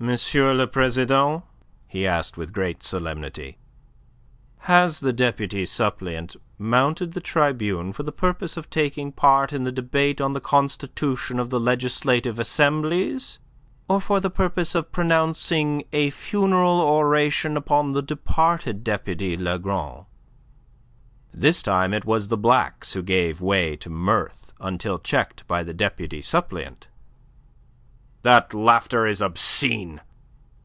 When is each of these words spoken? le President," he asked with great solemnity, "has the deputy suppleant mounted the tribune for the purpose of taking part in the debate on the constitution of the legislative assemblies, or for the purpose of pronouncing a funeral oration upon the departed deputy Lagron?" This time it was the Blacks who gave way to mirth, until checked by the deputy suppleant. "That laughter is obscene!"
le 0.00 0.66
President," 0.68 1.42
he 1.88 2.06
asked 2.06 2.36
with 2.36 2.52
great 2.52 2.84
solemnity, 2.84 3.58
"has 4.58 5.00
the 5.00 5.12
deputy 5.12 5.66
suppleant 5.66 6.36
mounted 6.56 7.14
the 7.14 7.20
tribune 7.20 7.92
for 7.92 8.04
the 8.04 8.12
purpose 8.12 8.56
of 8.56 8.70
taking 8.70 9.10
part 9.10 9.52
in 9.52 9.64
the 9.64 9.72
debate 9.72 10.20
on 10.20 10.34
the 10.34 10.40
constitution 10.40 11.40
of 11.40 11.50
the 11.50 11.58
legislative 11.58 12.38
assemblies, 12.38 13.40
or 13.88 14.00
for 14.00 14.20
the 14.20 14.30
purpose 14.30 14.76
of 14.76 14.92
pronouncing 14.92 15.82
a 15.92 16.10
funeral 16.10 16.80
oration 16.80 17.56
upon 17.56 17.90
the 17.90 18.00
departed 18.02 18.84
deputy 18.84 19.36
Lagron?" 19.36 20.06
This 21.34 21.60
time 21.60 21.92
it 21.92 22.04
was 22.04 22.28
the 22.28 22.38
Blacks 22.38 22.92
who 22.94 23.02
gave 23.02 23.40
way 23.40 23.74
to 23.74 23.90
mirth, 23.90 24.52
until 24.60 25.00
checked 25.00 25.44
by 25.48 25.64
the 25.64 25.74
deputy 25.74 26.22
suppleant. 26.22 26.86
"That 28.22 28.52
laughter 28.52 29.06
is 29.06 29.22
obscene!" 29.22 30.00